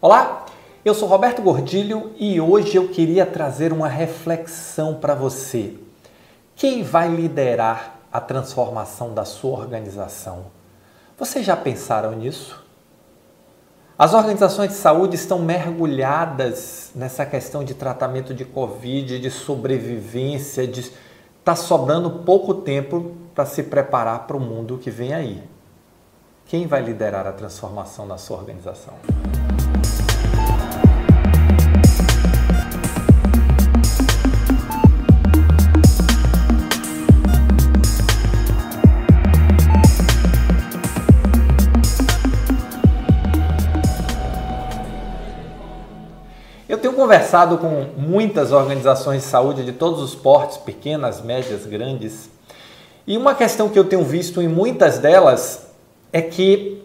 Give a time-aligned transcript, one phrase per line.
[0.00, 0.46] Olá,
[0.84, 5.74] eu sou Roberto Gordilho e hoje eu queria trazer uma reflexão para você.
[6.54, 10.52] Quem vai liderar a transformação da sua organização?
[11.18, 12.64] Vocês já pensaram nisso?
[13.98, 20.92] As organizações de saúde estão mergulhadas nessa questão de tratamento de Covid, de sobrevivência, de
[21.40, 25.42] está sobrando pouco tempo para se preparar para o mundo que vem aí.
[26.48, 28.94] Quem vai liderar a transformação na sua organização?
[46.66, 52.30] Eu tenho conversado com muitas organizações de saúde de todos os portes, pequenas, médias, grandes,
[53.06, 55.67] e uma questão que eu tenho visto em muitas delas
[56.12, 56.82] é que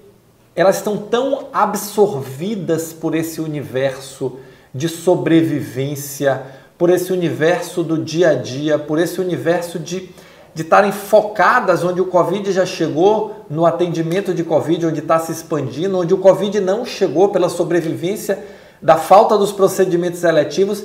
[0.56, 4.38] elas estão tão absorvidas por esse universo
[4.74, 6.44] de sobrevivência,
[6.78, 10.10] por esse universo do dia a dia, por esse universo de
[10.54, 15.32] de estarem focadas onde o Covid já chegou, no atendimento de Covid, onde está se
[15.32, 18.44] expandindo, onde o Covid não chegou pela sobrevivência
[18.82, 20.84] da falta dos procedimentos eletivos,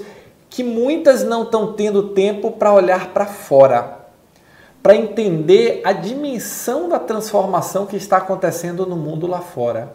[0.49, 3.98] que muitas não estão tendo tempo para olhar para fora,
[4.83, 9.95] para entender a dimensão da transformação que está acontecendo no mundo lá fora.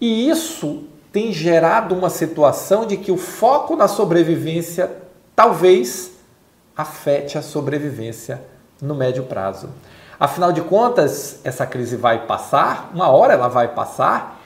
[0.00, 4.90] E isso tem gerado uma situação de que o foco na sobrevivência
[5.34, 6.12] talvez
[6.76, 8.42] afete a sobrevivência
[8.80, 9.68] no médio prazo.
[10.18, 14.40] Afinal de contas, essa crise vai passar, uma hora ela vai passar,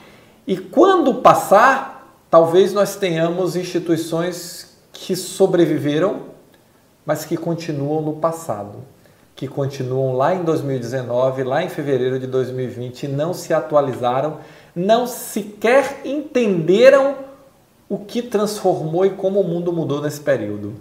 [0.47, 6.21] e quando passar, talvez nós tenhamos instituições que sobreviveram,
[7.05, 8.79] mas que continuam no passado,
[9.35, 14.37] que continuam lá em 2019, lá em fevereiro de 2020 e não se atualizaram,
[14.75, 17.15] não sequer entenderam
[17.89, 20.73] o que transformou e como o mundo mudou nesse período.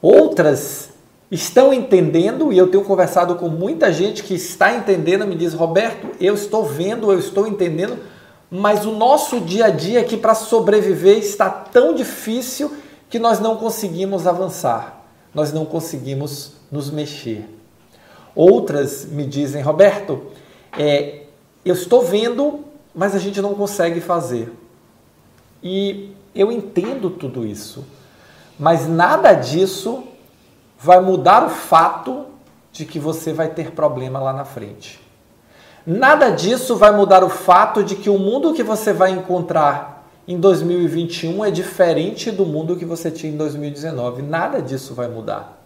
[0.00, 0.90] Outras
[1.30, 6.08] estão entendendo, e eu tenho conversado com muita gente que está entendendo, me diz: Roberto,
[6.20, 7.98] eu estou vendo, eu estou entendendo,
[8.50, 12.72] mas o nosso dia a dia aqui para sobreviver está tão difícil
[13.10, 14.93] que nós não conseguimos avançar,
[15.34, 17.48] nós não conseguimos nos mexer.
[18.34, 20.22] Outras me dizem, Roberto,
[20.78, 21.22] é,
[21.64, 22.64] eu estou vendo,
[22.94, 24.52] mas a gente não consegue fazer.
[25.62, 27.84] E eu entendo tudo isso,
[28.58, 30.04] mas nada disso
[30.78, 32.26] vai mudar o fato
[32.72, 35.00] de que você vai ter problema lá na frente.
[35.86, 39.93] Nada disso vai mudar o fato de que o mundo que você vai encontrar
[40.26, 44.22] em 2021 é diferente do mundo que você tinha em 2019.
[44.22, 45.62] Nada disso vai mudar.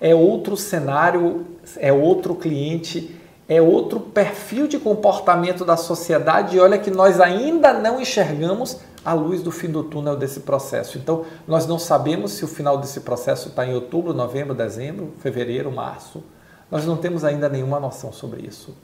[0.00, 3.14] É outro cenário, é outro cliente,
[3.46, 6.56] é outro perfil de comportamento da sociedade.
[6.56, 10.96] E olha que nós ainda não enxergamos a luz do fim do túnel desse processo.
[10.96, 15.70] Então, nós não sabemos se o final desse processo está em outubro, novembro, dezembro, fevereiro,
[15.70, 16.22] março.
[16.70, 18.74] Nós não temos ainda nenhuma noção sobre isso.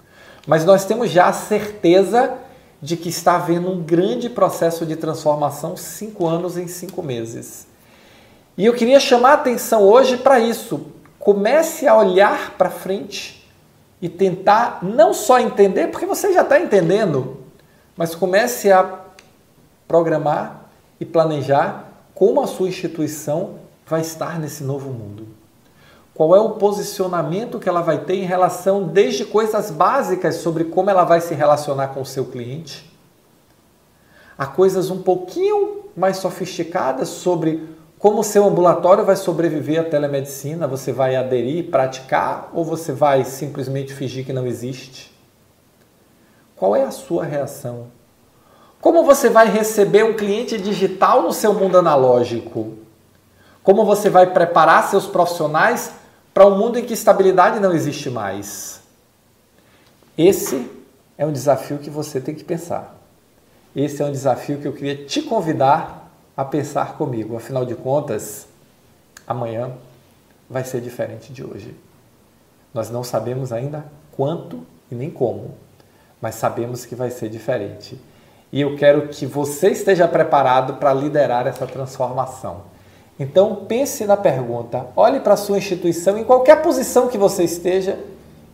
[0.47, 2.37] Mas nós temos já a certeza
[2.81, 7.67] de que está havendo um grande processo de transformação cinco anos em cinco meses.
[8.57, 10.87] E eu queria chamar a atenção hoje para isso.
[11.19, 13.49] Comece a olhar para frente
[14.01, 17.39] e tentar não só entender, porque você já está entendendo,
[17.97, 19.01] mas comece a
[19.87, 25.38] programar e planejar como a sua instituição vai estar nesse novo mundo
[26.19, 30.91] qual é o posicionamento que ela vai ter em relação desde coisas básicas sobre como
[30.91, 32.93] ela vai se relacionar com o seu cliente,
[34.37, 37.69] a coisas um pouquinho mais sofisticadas sobre
[38.01, 43.23] como o seu ambulatório vai sobreviver à telemedicina, você vai aderir, praticar ou você vai
[43.23, 45.17] simplesmente fingir que não existe?
[46.57, 47.93] Qual é a sua reação?
[48.81, 52.73] Como você vai receber um cliente digital no seu mundo analógico?
[53.63, 55.93] Como você vai preparar seus profissionais
[56.33, 58.81] para um mundo em que estabilidade não existe mais.
[60.17, 60.71] Esse
[61.17, 62.97] é um desafio que você tem que pensar.
[63.75, 67.37] Esse é um desafio que eu queria te convidar a pensar comigo.
[67.37, 68.47] Afinal de contas,
[69.27, 69.73] amanhã
[70.49, 71.77] vai ser diferente de hoje.
[72.73, 75.55] Nós não sabemos ainda quanto e nem como,
[76.21, 78.01] mas sabemos que vai ser diferente.
[78.51, 82.63] E eu quero que você esteja preparado para liderar essa transformação.
[83.19, 87.99] Então pense na pergunta, olhe para a sua instituição, em qualquer posição que você esteja,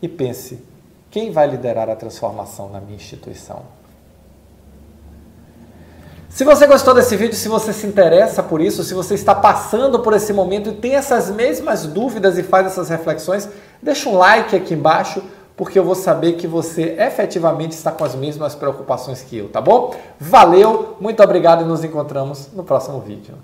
[0.00, 0.58] e pense:
[1.10, 3.62] quem vai liderar a transformação na minha instituição?
[6.30, 10.00] Se você gostou desse vídeo, se você se interessa por isso, se você está passando
[10.00, 13.48] por esse momento e tem essas mesmas dúvidas e faz essas reflexões,
[13.80, 15.22] deixa um like aqui embaixo,
[15.56, 19.60] porque eu vou saber que você efetivamente está com as mesmas preocupações que eu, tá
[19.60, 19.94] bom?
[20.18, 23.36] Valeu, muito obrigado e nos encontramos no próximo vídeo.